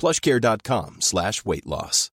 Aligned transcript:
plushcare.com 0.00 0.96
slash 1.00 1.44
weight 1.44 1.66
loss. 1.66 2.10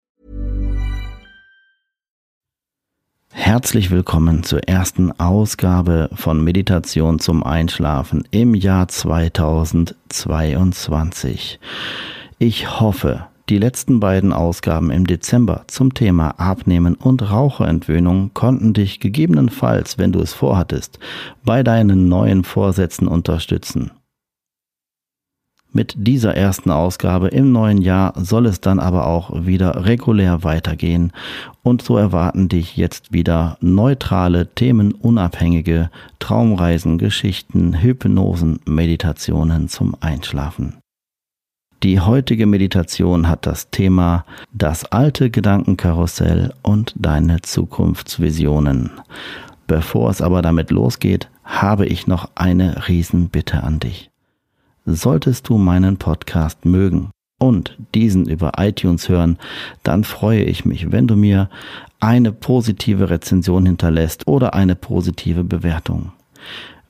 Herzlich 3.29 3.91
willkommen 3.91 4.43
zur 4.43 4.69
ersten 4.69 5.11
Ausgabe 5.19 6.09
von 6.13 6.41
Meditation 6.41 7.19
zum 7.19 7.43
Einschlafen 7.43 8.25
im 8.31 8.55
Jahr 8.55 8.87
2022. 8.87 11.59
Ich 12.39 12.79
hoffe, 12.79 13.27
die 13.49 13.57
letzten 13.57 13.99
beiden 13.99 14.31
Ausgaben 14.31 14.89
im 14.89 15.05
Dezember 15.05 15.65
zum 15.67 15.93
Thema 15.93 16.39
Abnehmen 16.39 16.95
und 16.95 17.29
Raucherentwöhnung 17.29 18.33
konnten 18.33 18.73
dich 18.73 19.01
gegebenenfalls, 19.01 19.97
wenn 19.97 20.13
du 20.13 20.21
es 20.21 20.31
vorhattest, 20.31 20.99
bei 21.43 21.63
deinen 21.63 22.07
neuen 22.07 22.45
Vorsätzen 22.45 23.09
unterstützen. 23.09 23.91
Mit 25.75 25.95
dieser 25.97 26.35
ersten 26.35 26.69
Ausgabe 26.69 27.29
im 27.29 27.51
neuen 27.51 27.79
Jahr 27.81 28.13
soll 28.15 28.45
es 28.45 28.61
dann 28.61 28.79
aber 28.79 29.07
auch 29.07 29.31
wieder 29.45 29.85
regulär 29.85 30.43
weitergehen 30.43 31.11
und 31.63 31.81
so 31.81 31.97
erwarten 31.97 32.47
dich 32.47 32.77
jetzt 32.77 33.11
wieder 33.11 33.57
neutrale, 33.59 34.53
themenunabhängige 34.53 35.89
Traumreisen, 36.19 36.99
Geschichten, 36.99 37.81
Hypnosen, 37.81 38.59
Meditationen 38.67 39.67
zum 39.67 39.95
Einschlafen. 39.99 40.77
Die 41.81 41.99
heutige 41.99 42.45
Meditation 42.45 43.27
hat 43.27 43.47
das 43.47 43.71
Thema 43.71 44.25
das 44.53 44.85
alte 44.85 45.31
Gedankenkarussell 45.31 46.53
und 46.61 46.93
deine 46.95 47.41
Zukunftsvisionen. 47.41 48.91
Bevor 49.65 50.11
es 50.11 50.21
aber 50.21 50.43
damit 50.43 50.69
losgeht, 50.69 51.29
habe 51.43 51.87
ich 51.87 52.05
noch 52.05 52.29
eine 52.35 52.87
Riesenbitte 52.87 53.63
an 53.63 53.79
dich. 53.79 54.12
Solltest 54.85 55.47
du 55.49 55.57
meinen 55.57 55.97
Podcast 55.97 56.65
mögen 56.65 57.09
und 57.39 57.77
diesen 57.95 58.27
über 58.27 58.53
iTunes 58.57 59.07
hören, 59.09 59.37
dann 59.83 60.03
freue 60.03 60.43
ich 60.43 60.65
mich, 60.65 60.91
wenn 60.91 61.07
du 61.07 61.15
mir 61.15 61.49
eine 61.99 62.31
positive 62.31 63.09
Rezension 63.09 63.65
hinterlässt 63.65 64.27
oder 64.27 64.53
eine 64.53 64.75
positive 64.75 65.43
Bewertung. 65.43 66.11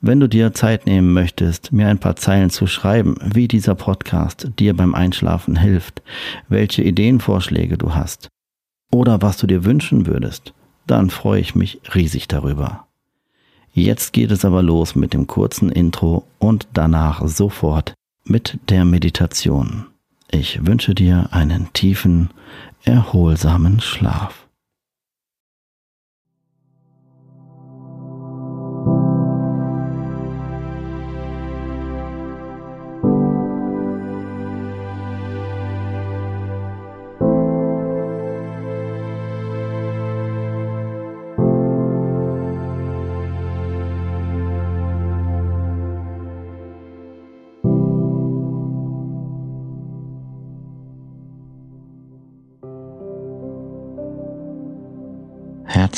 Wenn 0.02 0.20
du 0.20 0.28
dir 0.28 0.54
Zeit 0.54 0.86
nehmen 0.86 1.14
möchtest, 1.14 1.72
mir 1.72 1.88
ein 1.88 2.00
paar 2.00 2.16
Zeilen 2.16 2.50
zu 2.50 2.68
schreiben, 2.68 3.16
wie 3.24 3.48
dieser 3.48 3.76
Podcast 3.76 4.52
dir 4.60 4.76
beim 4.76 4.96
Einschlafen 4.96 5.56
hilft, 5.56 6.02
welche 6.50 6.84
Ideenvorschläge 6.84 7.78
du 7.78 7.96
hast 7.96 8.28
oder 8.92 9.22
was 9.22 9.38
du 9.38 9.48
dir 9.48 9.66
wünschen 9.66 10.06
würdest, 10.06 10.54
dann 10.88 11.10
freue 11.10 11.40
ich 11.40 11.56
mich 11.56 11.80
riesig 11.96 12.28
darüber. 12.28 12.86
Jetzt 13.74 14.14
geht 14.14 14.30
es 14.30 14.46
aber 14.46 14.62
los 14.62 14.94
mit 14.96 15.14
dem 15.14 15.26
kurzen 15.26 15.72
Intro 15.72 16.26
und 16.38 16.68
danach 16.74 17.28
sofort 17.28 17.96
mit 18.24 18.60
der 18.70 18.86
Meditation. 18.86 19.88
Ich 20.30 20.66
wünsche 20.66 20.94
dir 20.94 21.30
einen 21.32 21.74
tiefen, 21.74 22.30
erholsamen 22.84 23.80
Schlaf. 23.82 24.43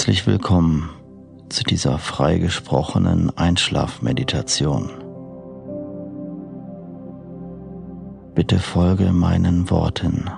Herzlich 0.05 0.27
willkommen 0.27 0.91
zu 1.49 1.63
dieser 1.63 1.97
freigesprochenen 1.97 3.35
Einschlafmeditation. 3.35 4.91
Bitte 8.35 8.59
folge 8.59 9.11
meinen 9.11 9.67
Worten. 9.71 10.29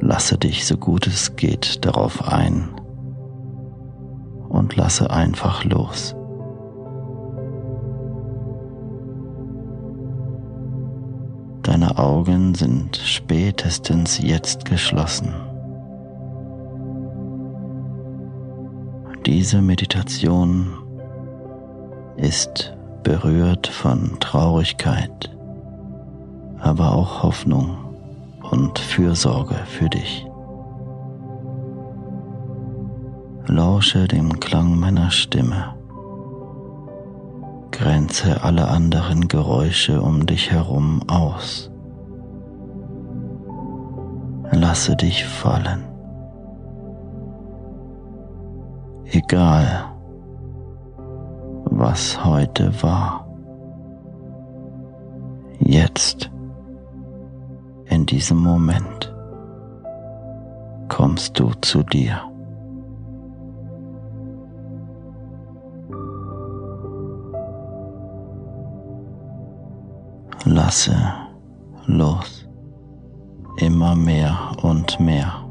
Lasse 0.00 0.36
dich 0.38 0.66
so 0.66 0.76
gut 0.76 1.06
es 1.06 1.36
geht 1.36 1.86
darauf 1.86 2.26
ein 2.26 2.68
und 4.48 4.74
lasse 4.74 5.08
einfach 5.08 5.62
los. 5.62 6.16
Deine 11.62 11.96
Augen 11.96 12.56
sind 12.56 12.96
spätestens 12.96 14.18
jetzt 14.18 14.64
geschlossen. 14.64 15.51
Diese 19.26 19.62
Meditation 19.62 20.66
ist 22.16 22.76
berührt 23.04 23.68
von 23.68 24.18
Traurigkeit, 24.18 25.30
aber 26.58 26.92
auch 26.92 27.22
Hoffnung 27.22 27.76
und 28.50 28.80
Fürsorge 28.80 29.54
für 29.66 29.88
dich. 29.88 30.26
Lausche 33.46 34.08
dem 34.08 34.40
Klang 34.40 34.76
meiner 34.76 35.12
Stimme. 35.12 35.76
Grenze 37.70 38.42
alle 38.42 38.66
anderen 38.66 39.28
Geräusche 39.28 40.02
um 40.02 40.26
dich 40.26 40.50
herum 40.50 41.08
aus. 41.08 41.70
Lasse 44.50 44.96
dich 44.96 45.24
fallen. 45.24 45.91
Egal, 49.14 49.92
was 51.64 52.24
heute 52.24 52.72
war. 52.82 53.28
Jetzt, 55.58 56.30
in 57.84 58.06
diesem 58.06 58.38
Moment, 58.38 59.14
kommst 60.88 61.38
du 61.38 61.50
zu 61.60 61.82
dir. 61.82 62.22
Lasse 70.46 70.96
los, 71.84 72.48
immer 73.58 73.94
mehr 73.94 74.38
und 74.62 74.98
mehr. 75.00 75.41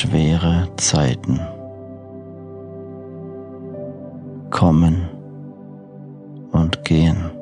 Schwere 0.00 0.68
Zeiten 0.76 1.40
kommen 4.48 5.08
und 6.52 6.84
gehen. 6.84 7.32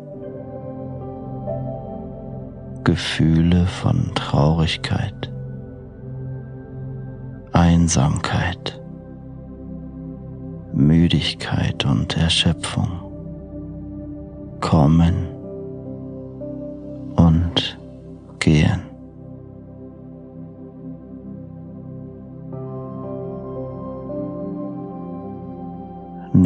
Gefühle 2.83 3.67
von 3.67 4.11
Traurigkeit, 4.15 5.31
Einsamkeit, 7.53 8.81
Müdigkeit 10.73 11.85
und 11.85 12.17
Erschöpfung 12.17 12.89
kommen 14.63 15.29
und 17.17 17.79
gehen. 18.39 18.86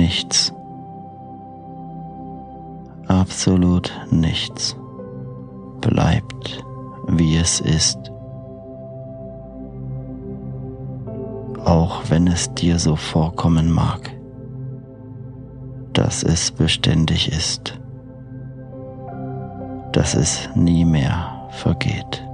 Nichts, 0.00 0.50
absolut 3.06 3.92
nichts 4.10 4.74
bleibt, 5.82 6.64
wie 7.06 7.36
es 7.36 7.60
ist. 7.60 7.98
Auch 11.66 12.00
wenn 12.08 12.28
es 12.28 12.50
dir 12.54 12.78
so 12.78 12.96
vorkommen 12.96 13.70
mag, 13.70 14.10
dass 15.92 16.22
es 16.22 16.50
beständig 16.50 17.30
ist, 17.30 17.78
dass 19.92 20.14
es 20.14 20.48
nie 20.54 20.86
mehr 20.86 21.46
vergeht. 21.50 22.24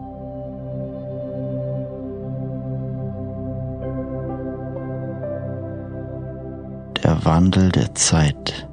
Wandel 7.27 7.73
der 7.73 7.93
Zeit 7.97 8.69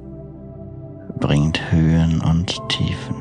bringt 1.18 1.72
Höhen 1.72 2.20
und 2.20 2.56
Tiefen. 2.68 3.16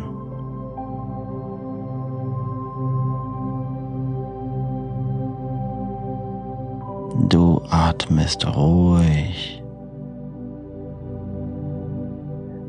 Du 7.29 7.59
atmest 7.67 8.45
ruhig, 8.45 9.63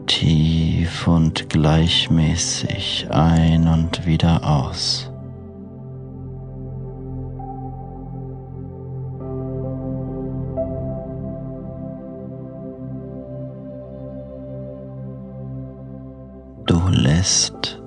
tief 0.07 1.07
und 1.07 1.51
gleichmäßig 1.51 3.09
ein 3.11 3.69
und 3.69 4.07
wieder 4.07 4.43
aus. 4.43 5.14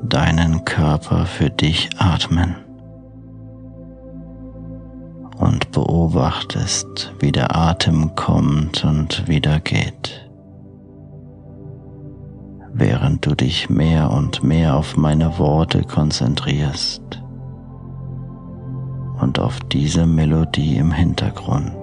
Deinen 0.10 0.66
Körper 0.66 1.26
für 1.26 1.50
dich 1.50 1.90
atmen. 1.98 2.56
und 5.38 5.72
beobachtest, 5.72 7.14
wie 7.20 7.32
der 7.32 7.56
Atem 7.56 8.16
kommt 8.16 8.84
und 8.84 9.28
wieder 9.28 9.60
geht. 9.60 10.28
Während 12.74 13.26
du 13.26 13.36
dich 13.36 13.70
mehr 13.70 14.12
und 14.12 14.44
mehr 14.44 14.76
auf 14.76 14.98
meine 14.98 15.40
Worte 15.40 15.84
konzentrierst 15.84 17.02
und 19.20 19.40
auf 19.40 19.60
diese 19.72 20.06
Melodie 20.06 20.78
im 20.78 20.92
Hintergrund. 20.92 21.77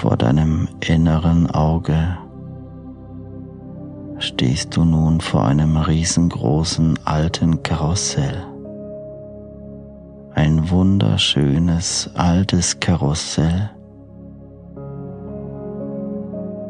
Vor 0.00 0.16
deinem 0.16 0.66
inneren 0.80 1.50
Auge 1.50 2.16
stehst 4.18 4.74
du 4.74 4.86
nun 4.86 5.20
vor 5.20 5.44
einem 5.44 5.76
riesengroßen 5.76 6.98
alten 7.04 7.62
Karussell. 7.62 8.42
Ein 10.34 10.70
wunderschönes 10.70 12.08
altes 12.14 12.80
Karussell, 12.80 13.68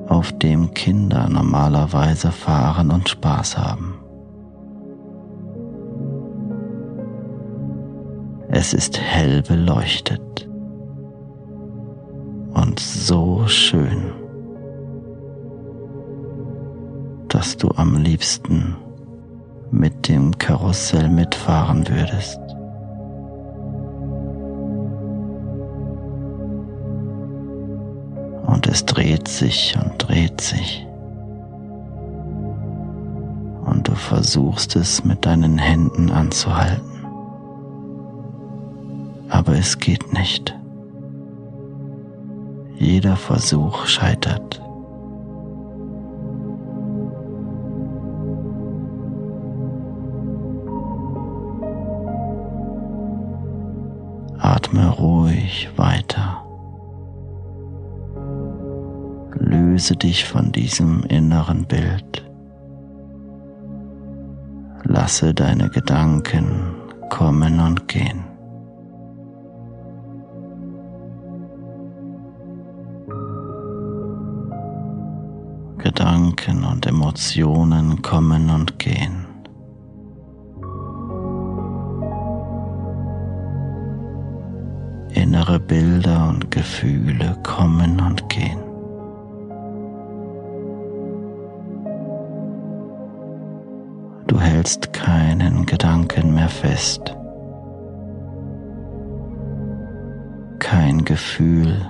auf 0.08 0.36
dem 0.38 0.74
Kinder 0.74 1.28
normalerweise 1.28 2.32
fahren 2.32 2.90
und 2.90 3.08
Spaß 3.10 3.56
haben. 3.56 3.94
Es 8.48 8.74
ist 8.74 9.00
hell 9.00 9.42
beleuchtet 9.42 10.49
und 12.60 12.78
so 12.78 13.46
schön, 13.46 14.12
dass 17.28 17.56
du 17.56 17.70
am 17.76 17.96
liebsten 17.96 18.76
mit 19.70 20.08
dem 20.08 20.36
Karussell 20.36 21.08
mitfahren 21.08 21.88
würdest. 21.88 22.38
Und 28.46 28.66
es 28.66 28.84
dreht 28.84 29.28
sich 29.28 29.76
und 29.82 29.96
dreht 29.98 30.40
sich. 30.40 30.86
Und 33.64 33.88
du 33.88 33.94
versuchst 33.94 34.76
es 34.76 35.04
mit 35.04 35.24
deinen 35.24 35.56
Händen 35.56 36.10
anzuhalten. 36.10 37.06
Aber 39.30 39.52
es 39.52 39.78
geht 39.78 40.12
nicht. 40.12 40.59
Jeder 42.80 43.14
Versuch 43.14 43.84
scheitert. 43.84 44.58
Atme 54.38 54.88
ruhig 54.88 55.68
weiter. 55.76 56.42
Löse 59.38 59.94
dich 59.96 60.24
von 60.24 60.50
diesem 60.50 61.02
inneren 61.02 61.66
Bild. 61.66 62.26
Lasse 64.84 65.34
deine 65.34 65.68
Gedanken 65.68 66.76
kommen 67.10 67.60
und 67.60 67.88
gehen. 67.88 68.29
Gedanken 76.50 76.64
und 76.64 76.86
Emotionen 76.86 78.02
kommen 78.02 78.50
und 78.50 78.78
gehen. 78.78 79.26
Innere 85.12 85.60
Bilder 85.60 86.28
und 86.28 86.50
Gefühle 86.50 87.36
kommen 87.42 88.00
und 88.00 88.28
gehen. 88.28 88.58
Du 94.26 94.40
hältst 94.40 94.92
keinen 94.92 95.66
Gedanken 95.66 96.34
mehr 96.34 96.48
fest. 96.48 97.16
kein 100.58 101.04
Gefühl 101.04 101.84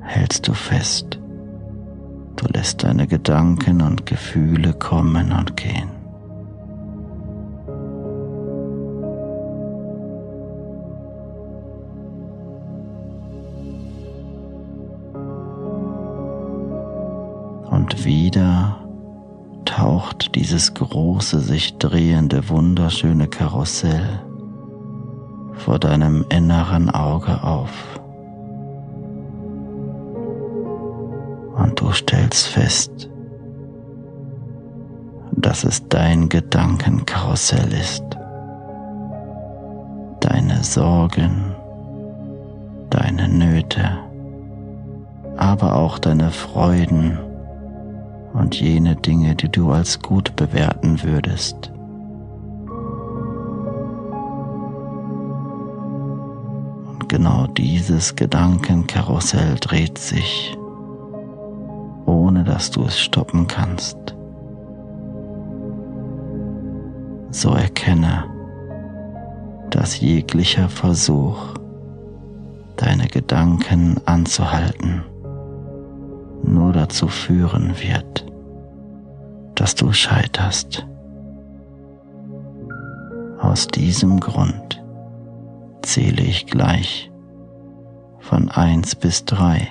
hältst 0.00 0.48
du 0.48 0.52
fest. 0.52 1.20
Du 2.38 2.46
lässt 2.54 2.84
deine 2.84 3.08
Gedanken 3.08 3.82
und 3.82 4.06
Gefühle 4.06 4.72
kommen 4.72 5.32
und 5.32 5.56
gehen. 5.56 5.90
Und 17.70 18.04
wieder 18.04 18.78
taucht 19.64 20.36
dieses 20.36 20.74
große, 20.74 21.40
sich 21.40 21.76
drehende, 21.78 22.48
wunderschöne 22.48 23.26
Karussell 23.26 24.22
vor 25.54 25.80
deinem 25.80 26.24
inneren 26.28 26.88
Auge 26.88 27.42
auf. 27.42 27.97
Du 31.78 31.92
stellst 31.92 32.48
fest, 32.48 33.08
dass 35.32 35.62
es 35.62 35.86
dein 35.88 36.28
Gedankenkarussell 36.28 37.72
ist. 37.72 38.02
Deine 40.18 40.64
Sorgen, 40.64 41.54
deine 42.90 43.28
Nöte, 43.28 43.90
aber 45.36 45.76
auch 45.76 46.00
deine 46.00 46.32
Freuden 46.32 47.16
und 48.32 48.60
jene 48.60 48.96
Dinge, 48.96 49.36
die 49.36 49.48
du 49.48 49.70
als 49.70 50.00
gut 50.00 50.34
bewerten 50.34 51.00
würdest. 51.04 51.70
Und 56.88 57.08
genau 57.08 57.46
dieses 57.46 58.16
Gedankenkarussell 58.16 59.54
dreht 59.60 59.98
sich, 59.98 60.57
ohne 62.28 62.44
dass 62.44 62.70
du 62.70 62.84
es 62.84 63.00
stoppen 63.00 63.46
kannst. 63.46 63.96
So 67.30 67.54
erkenne, 67.54 68.24
dass 69.70 69.98
jeglicher 69.98 70.68
Versuch, 70.68 71.54
deine 72.76 73.08
Gedanken 73.08 73.98
anzuhalten, 74.04 75.04
nur 76.42 76.74
dazu 76.74 77.08
führen 77.08 77.74
wird, 77.80 78.26
dass 79.54 79.74
du 79.74 79.92
scheiterst. 79.94 80.86
Aus 83.40 83.68
diesem 83.68 84.20
Grund 84.20 84.84
zähle 85.80 86.22
ich 86.22 86.44
gleich 86.46 87.10
von 88.20 88.50
eins 88.50 88.94
bis 88.94 89.24
drei. 89.24 89.68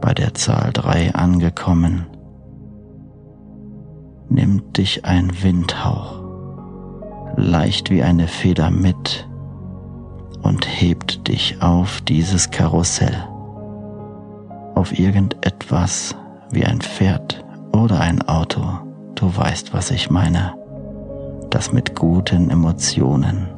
Bei 0.00 0.14
der 0.14 0.34
Zahl 0.34 0.70
drei 0.72 1.14
angekommen, 1.14 2.06
nimmt 4.30 4.78
dich 4.78 5.04
ein 5.04 5.30
Windhauch, 5.42 6.22
leicht 7.36 7.90
wie 7.90 8.02
eine 8.02 8.26
Feder 8.26 8.70
mit 8.70 9.28
und 10.42 10.66
hebt 10.66 11.28
dich 11.28 11.60
auf 11.60 12.00
dieses 12.00 12.50
Karussell. 12.50 13.16
Auf 14.74 14.98
irgendetwas 14.98 16.16
wie 16.50 16.64
ein 16.64 16.80
Pferd 16.80 17.44
oder 17.72 18.00
ein 18.00 18.26
Auto, 18.26 18.62
du 19.16 19.36
weißt, 19.36 19.74
was 19.74 19.90
ich 19.90 20.10
meine, 20.10 20.54
das 21.50 21.72
mit 21.72 21.94
guten 21.94 22.48
Emotionen 22.48 23.48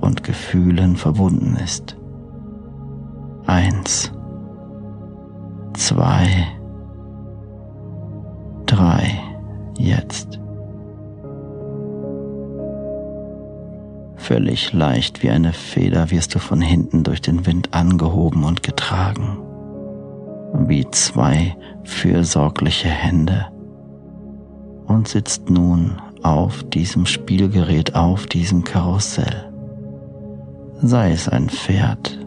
und 0.00 0.22
Gefühlen 0.24 0.96
verbunden 0.96 1.56
ist. 1.56 1.96
Eins, 3.46 4.12
zwei, 5.74 6.46
drei, 8.66 9.20
jetzt. 9.78 10.40
Völlig 14.16 14.72
leicht 14.72 15.22
wie 15.22 15.30
eine 15.30 15.52
Feder 15.52 16.10
wirst 16.10 16.34
du 16.34 16.38
von 16.38 16.60
hinten 16.60 17.04
durch 17.04 17.20
den 17.20 17.46
Wind 17.46 17.74
angehoben 17.74 18.44
und 18.44 18.62
getragen 18.62 19.44
wie 20.56 20.88
zwei 20.90 21.56
fürsorgliche 21.82 22.88
Hände 22.88 23.46
und 24.86 25.08
sitzt 25.08 25.50
nun 25.50 26.00
auf 26.22 26.62
diesem 26.64 27.06
Spielgerät, 27.06 27.94
auf 27.94 28.26
diesem 28.26 28.64
Karussell. 28.64 29.52
Sei 30.80 31.12
es 31.12 31.28
ein 31.28 31.48
Pferd, 31.48 32.18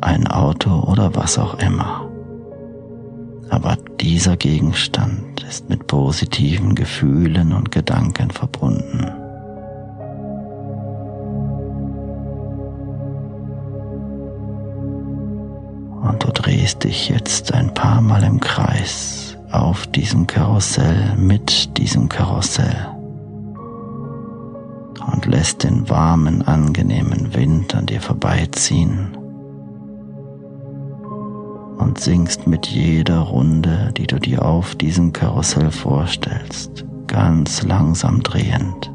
ein 0.00 0.26
Auto 0.26 0.80
oder 0.80 1.14
was 1.14 1.38
auch 1.38 1.58
immer. 1.58 2.05
Aber 3.48 3.76
dieser 4.00 4.36
Gegenstand 4.36 5.44
ist 5.48 5.68
mit 5.68 5.86
positiven 5.86 6.74
Gefühlen 6.74 7.52
und 7.52 7.70
Gedanken 7.70 8.30
verbunden. 8.30 9.26
drehst 16.46 16.84
dich 16.84 17.08
jetzt 17.08 17.52
ein 17.54 17.74
paar 17.74 18.00
Mal 18.00 18.22
im 18.22 18.38
Kreis 18.38 19.36
auf 19.50 19.86
diesem 19.88 20.28
Karussell 20.28 21.16
mit 21.16 21.76
diesem 21.76 22.08
Karussell 22.08 22.88
und 25.12 25.26
lässt 25.26 25.64
den 25.64 25.88
warmen, 25.88 26.42
angenehmen 26.42 27.34
Wind 27.34 27.74
an 27.74 27.86
dir 27.86 28.00
vorbeiziehen 28.00 29.16
und 31.76 32.00
singst 32.00 32.46
mit 32.46 32.66
jeder 32.66 33.20
Runde, 33.20 33.92
die 33.96 34.06
du 34.06 34.18
dir 34.18 34.44
auf 34.44 34.74
diesem 34.74 35.12
Karussell 35.12 35.70
vorstellst, 35.70 36.84
ganz 37.06 37.62
langsam 37.62 38.22
drehend, 38.22 38.90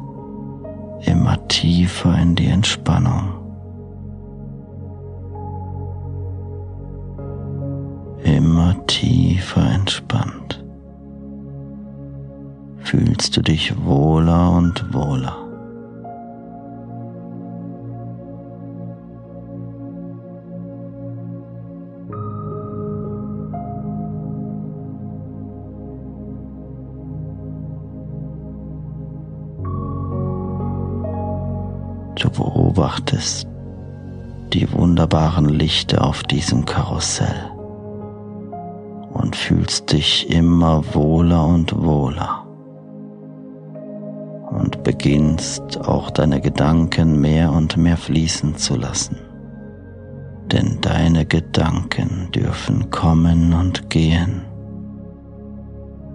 immer 1.04 1.46
tiefer 1.48 2.18
in 2.18 2.34
die 2.34 2.46
Entspannung. 2.46 3.42
immer 8.24 8.74
tiefer 8.86 9.62
entspannt, 9.72 10.64
fühlst 12.78 13.36
du 13.36 13.42
dich 13.42 13.84
wohler 13.84 14.52
und 14.52 14.92
wohler. 14.92 15.41
Beobachtest 32.72 33.46
die 34.54 34.70
wunderbaren 34.72 35.48
Lichter 35.48 36.06
auf 36.06 36.22
diesem 36.22 36.64
Karussell 36.64 37.50
und 39.12 39.36
fühlst 39.36 39.92
dich 39.92 40.30
immer 40.30 40.82
wohler 40.94 41.46
und 41.46 41.82
wohler 41.82 42.46
und 44.50 44.82
beginnst 44.84 45.86
auch 45.86 46.10
deine 46.10 46.40
Gedanken 46.40 47.20
mehr 47.20 47.52
und 47.52 47.76
mehr 47.76 47.98
fließen 47.98 48.56
zu 48.56 48.76
lassen. 48.76 49.18
Denn 50.50 50.78
deine 50.80 51.26
Gedanken 51.26 52.30
dürfen 52.32 52.90
kommen 52.90 53.52
und 53.52 53.90
gehen, 53.90 54.42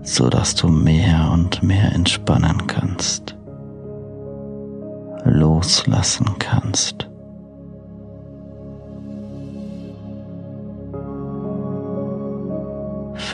so 0.02 0.30
dass 0.30 0.56
du 0.56 0.70
mehr 0.70 1.30
und 1.32 1.62
mehr 1.62 1.94
entspannen 1.94 2.66
kannst, 2.66 3.37
loslassen 5.30 6.36
kannst. 6.40 7.08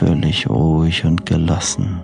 völlig 0.04 0.50
ruhig 0.50 1.04
und 1.04 1.24
gelassen 1.24 2.02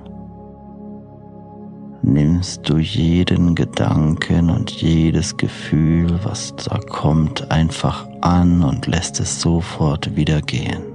nimmst 2.02 2.68
du 2.68 2.78
jeden 2.78 3.54
Gedanken 3.54 4.48
und 4.50 4.70
jedes 4.70 5.36
Gefühl, 5.36 6.18
was 6.22 6.54
da 6.56 6.78
kommt, 6.78 7.50
einfach 7.50 8.08
an 8.20 8.62
und 8.62 8.86
lässt 8.86 9.20
es 9.20 9.40
sofort 9.40 10.16
wieder 10.16 10.40
gehen. 10.40 10.89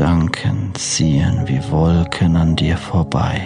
Gedanken 0.00 0.72
ziehen 0.76 1.42
wie 1.44 1.60
Wolken 1.70 2.34
an 2.34 2.56
dir 2.56 2.78
vorbei. 2.78 3.42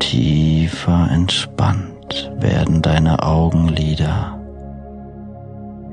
Tiefer 0.00 1.08
entspannt 1.12 2.32
werden 2.40 2.82
deine 2.82 3.22
Augenlider 3.22 4.36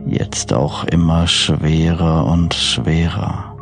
jetzt 0.08 0.52
auch 0.52 0.84
immer 0.86 1.28
schwerer 1.28 2.26
und 2.26 2.56
schwerer. 2.56 3.56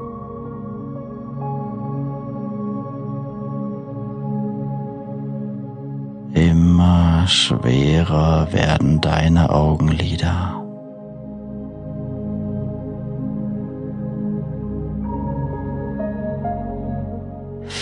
Immer 6.34 7.28
schwerer 7.28 8.54
werden 8.54 9.02
deine 9.02 9.50
Augenlider. 9.50 10.57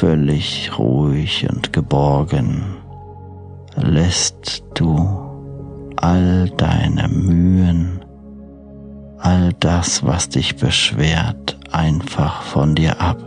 Völlig 0.06 0.70
ruhig 0.78 1.48
und 1.50 1.74
geborgen 1.74 2.64
lässt 3.76 4.64
du 4.76 5.00
all 5.96 6.48
deine 6.58 7.08
Mühen, 7.08 8.06
all 9.18 9.52
das, 9.60 10.06
was 10.06 10.30
dich 10.30 10.58
beschwert, 10.58 11.58
einfach 11.72 12.44
von 12.44 12.76
dir 12.76 13.02
ab. 13.02 13.18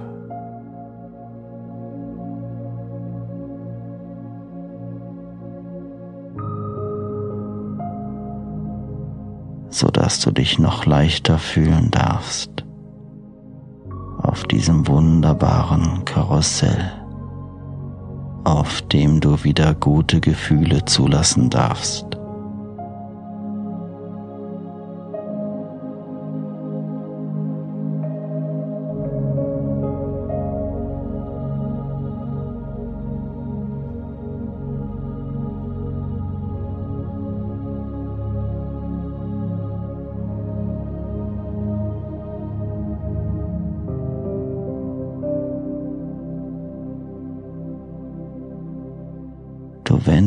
so 9.70 9.88
dass 9.88 10.20
du 10.20 10.30
dich 10.30 10.60
noch 10.60 10.86
leichter 10.86 11.38
fühlen 11.38 11.90
darfst 11.90 12.67
auf 14.38 14.44
diesem 14.44 14.86
wunderbaren 14.86 16.04
Karussell, 16.04 16.92
auf 18.44 18.82
dem 18.82 19.18
du 19.18 19.42
wieder 19.42 19.74
gute 19.74 20.20
Gefühle 20.20 20.84
zulassen 20.84 21.50
darfst. 21.50 22.17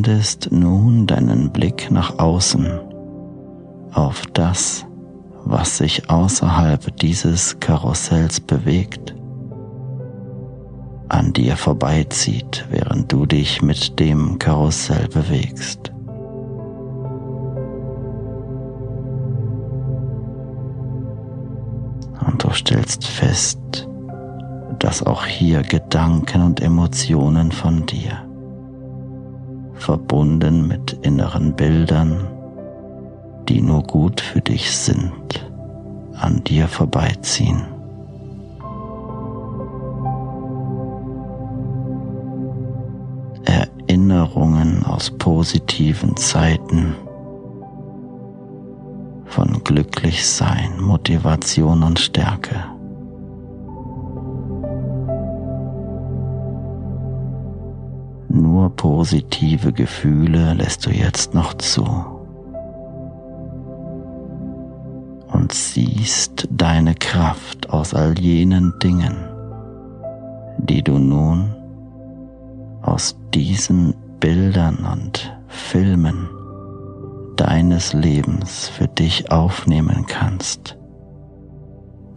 Wendest 0.02 0.52
nun 0.52 1.06
deinen 1.06 1.52
Blick 1.52 1.92
nach 1.92 2.18
außen 2.18 2.80
auf 3.94 4.26
das, 4.34 4.84
was 5.46 5.78
sich 5.78 6.10
außerhalb 6.10 6.98
dieses 6.98 7.60
Karussells 7.60 8.40
bewegt, 8.40 9.14
an 11.08 11.34
dir 11.34 11.56
vorbeizieht, 11.56 12.66
während 12.72 13.12
du 13.12 13.28
dich 13.28 13.62
mit 13.62 14.00
dem 14.00 14.40
Karussell 14.40 15.08
bewegst. 15.08 15.92
Und 22.26 22.44
du 22.44 22.50
stellst 22.54 23.06
fest, 23.06 23.88
dass 24.80 25.06
auch 25.06 25.26
hier 25.28 25.62
Gedanken 25.62 26.42
und 26.42 26.60
Emotionen 26.60 27.52
von 27.52 27.86
dir 27.86 28.31
verbunden 29.82 30.68
mit 30.68 30.94
inneren 31.02 31.54
Bildern, 31.54 32.28
die 33.50 33.62
nur 33.62 33.84
gut 33.84 34.22
für 34.22 34.40
dich 34.40 34.78
sind, 34.78 35.50
an 36.14 36.44
dir 36.44 36.68
vorbeiziehen. 36.68 37.64
Erinnerungen 43.44 44.86
aus 44.86 45.10
positiven 45.18 46.16
Zeiten 46.16 46.96
von 49.26 49.64
Glücklichsein, 49.64 50.80
Motivation 50.80 51.82
und 51.84 52.00
Stärke. 52.00 52.66
Positive 58.72 59.74
Gefühle 59.74 60.54
lässt 60.54 60.86
du 60.86 60.90
jetzt 60.90 61.34
noch 61.34 61.54
zu. 61.54 61.84
Und 65.32 65.54
siehst 65.54 66.48
deine 66.52 66.96
Kraft 66.96 67.70
aus 67.70 67.94
all 67.94 68.18
jenen 68.20 68.74
Dingen, 68.80 69.16
die 70.58 70.82
du 70.82 70.98
nun 70.98 71.56
aus 72.82 73.16
diesen 73.34 73.94
Bildern 74.20 74.86
und 74.86 75.36
Filmen 75.48 76.30
deines 77.38 77.94
Lebens 77.94 78.70
für 78.70 78.88
dich 78.88 79.32
aufnehmen 79.32 80.06
kannst, 80.08 80.78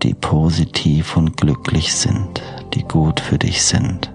die 0.03 0.15
positiv 0.15 1.17
und 1.17 1.37
glücklich 1.37 1.95
sind, 1.95 2.43
die 2.75 2.83
gut 2.83 3.21
für 3.21 3.39
dich 3.39 3.63
sind. 3.63 4.14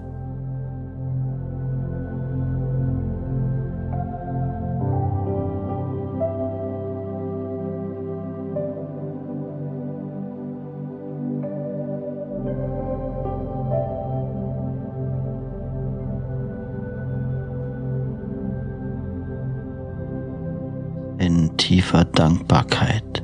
Tiefer 21.70 22.04
Dankbarkeit 22.04 23.22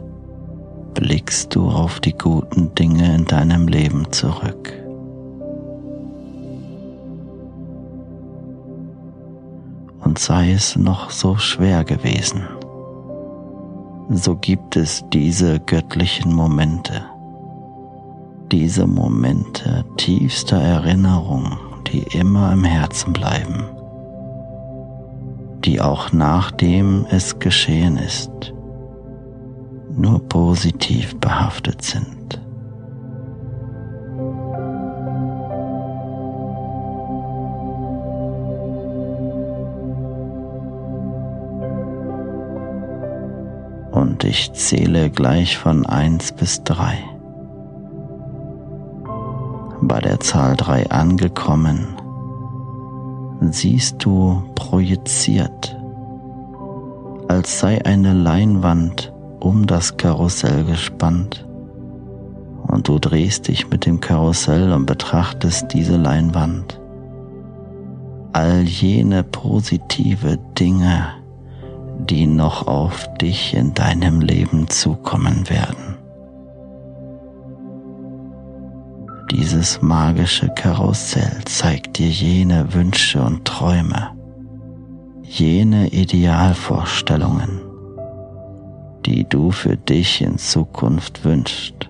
blickst 0.94 1.52
du 1.56 1.68
auf 1.68 1.98
die 1.98 2.12
guten 2.12 2.72
Dinge 2.76 3.16
in 3.16 3.24
deinem 3.24 3.66
Leben 3.66 4.12
zurück. 4.12 4.72
Und 9.98 10.20
sei 10.20 10.52
es 10.52 10.76
noch 10.76 11.10
so 11.10 11.36
schwer 11.36 11.82
gewesen, 11.82 12.44
so 14.10 14.36
gibt 14.36 14.76
es 14.76 15.04
diese 15.12 15.58
göttlichen 15.58 16.32
Momente, 16.32 17.02
diese 18.52 18.86
Momente 18.86 19.84
tiefster 19.96 20.62
Erinnerung, 20.62 21.58
die 21.88 22.04
immer 22.16 22.52
im 22.52 22.62
Herzen 22.62 23.12
bleiben 23.12 23.64
die 25.66 25.80
auch 25.80 26.12
nachdem 26.12 27.06
es 27.10 27.40
geschehen 27.40 27.96
ist, 27.96 28.54
nur 29.90 30.20
positiv 30.28 31.18
behaftet 31.18 31.82
sind. 31.82 32.40
Und 43.90 44.22
ich 44.22 44.52
zähle 44.52 45.10
gleich 45.10 45.58
von 45.58 45.84
eins 45.84 46.30
bis 46.30 46.62
drei. 46.62 46.98
Bei 49.80 50.00
der 50.00 50.20
Zahl 50.20 50.56
drei 50.56 50.88
angekommen, 50.90 51.95
siehst 53.40 54.04
du 54.04 54.42
projiziert, 54.54 55.76
als 57.28 57.60
sei 57.60 57.84
eine 57.84 58.12
Leinwand 58.12 59.12
um 59.40 59.66
das 59.66 59.96
Karussell 59.96 60.64
gespannt 60.64 61.46
und 62.68 62.88
du 62.88 62.98
drehst 62.98 63.48
dich 63.48 63.70
mit 63.70 63.86
dem 63.86 64.00
Karussell 64.00 64.72
und 64.72 64.86
betrachtest 64.86 65.72
diese 65.72 65.96
Leinwand. 65.96 66.80
All 68.32 68.62
jene 68.62 69.22
positive 69.22 70.38
Dinge, 70.58 71.06
die 71.98 72.26
noch 72.26 72.66
auf 72.66 73.06
dich 73.14 73.54
in 73.54 73.72
deinem 73.72 74.20
Leben 74.20 74.68
zukommen 74.68 75.48
werden. 75.48 75.95
Dieses 79.46 79.80
magische 79.80 80.48
Karussell 80.48 81.44
zeigt 81.44 81.98
dir 81.98 82.08
jene 82.08 82.74
Wünsche 82.74 83.22
und 83.22 83.44
Träume, 83.44 84.10
jene 85.22 85.86
Idealvorstellungen, 85.90 87.60
die 89.06 89.22
du 89.22 89.52
für 89.52 89.76
dich 89.76 90.20
in 90.20 90.36
Zukunft 90.36 91.24
wünschst, 91.24 91.88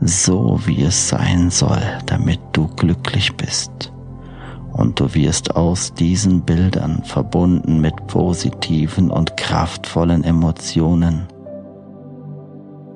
so 0.00 0.58
wie 0.64 0.82
es 0.82 1.10
sein 1.10 1.50
soll, 1.50 1.82
damit 2.06 2.40
du 2.52 2.66
glücklich 2.68 3.36
bist. 3.36 3.92
Und 4.72 4.98
du 4.98 5.12
wirst 5.12 5.56
aus 5.56 5.92
diesen 5.92 6.40
Bildern 6.40 7.04
verbunden 7.04 7.82
mit 7.82 8.06
positiven 8.06 9.10
und 9.10 9.36
kraftvollen 9.36 10.24
Emotionen 10.24 11.26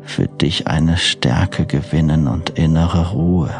für 0.05 0.27
dich 0.27 0.67
eine 0.69 0.97
Stärke 0.97 1.67
gewinnen 1.67 2.29
und 2.29 2.51
innere 2.51 3.11
Ruhe, 3.11 3.51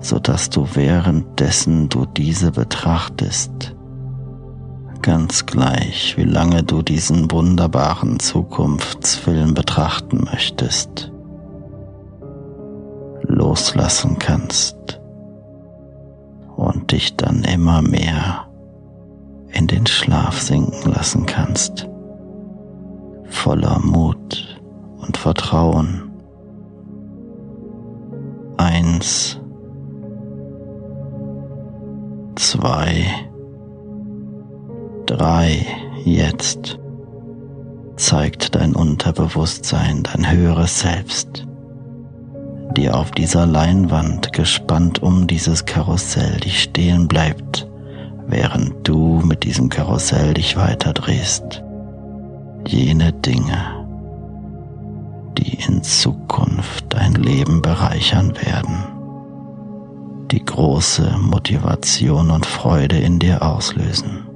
sodass 0.00 0.50
du 0.50 0.66
währenddessen 0.74 1.88
du 1.88 2.06
diese 2.06 2.52
betrachtest, 2.52 3.74
ganz 5.02 5.46
gleich, 5.46 6.16
wie 6.16 6.24
lange 6.24 6.62
du 6.62 6.82
diesen 6.82 7.30
wunderbaren 7.30 8.20
Zukunftsfilm 8.20 9.54
betrachten 9.54 10.24
möchtest, 10.32 11.10
loslassen 13.22 14.18
kannst 14.18 15.00
und 16.56 16.92
dich 16.92 17.16
dann 17.16 17.42
immer 17.42 17.82
mehr 17.82 18.46
in 19.48 19.66
den 19.66 19.86
Schlaf 19.86 20.40
sinken 20.40 20.92
lassen 20.92 21.26
kannst, 21.26 21.88
voller 23.28 23.80
Mut 23.80 24.51
und 25.02 25.16
Vertrauen. 25.16 26.10
Eins, 28.56 29.40
zwei, 32.36 33.06
drei, 35.06 35.66
jetzt 36.04 36.78
zeigt 37.96 38.54
dein 38.54 38.74
Unterbewusstsein, 38.74 40.02
dein 40.02 40.30
höheres 40.30 40.80
Selbst, 40.80 41.46
dir 42.76 42.96
auf 42.96 43.10
dieser 43.10 43.46
Leinwand 43.46 44.32
gespannt 44.32 45.02
um 45.02 45.26
dieses 45.26 45.64
Karussell, 45.66 46.38
die 46.40 46.50
stehen 46.50 47.08
bleibt, 47.08 47.68
während 48.26 48.88
du 48.88 49.20
mit 49.24 49.44
diesem 49.44 49.68
Karussell 49.68 50.34
dich 50.34 50.56
weiterdrehst. 50.56 51.62
Jene 52.66 53.12
Dinge, 53.12 53.81
die 55.38 55.58
in 55.66 55.82
Zukunft 55.82 56.86
dein 56.90 57.14
Leben 57.14 57.62
bereichern 57.62 58.34
werden 58.36 58.92
die 60.32 60.44
große 60.44 61.18
Motivation 61.18 62.30
und 62.30 62.46
Freude 62.46 62.96
in 62.98 63.18
dir 63.18 63.42
auslösen. 63.42 64.31